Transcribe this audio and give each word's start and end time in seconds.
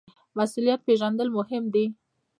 مسوولیت 0.37 0.79
پیژندل 0.87 1.27
مهم 1.37 1.63
دي 1.73 1.85